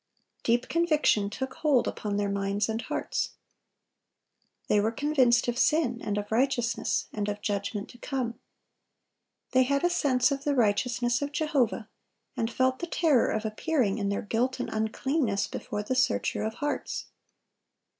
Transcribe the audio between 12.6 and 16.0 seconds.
the terror of appearing, in their guilt and uncleanness, before the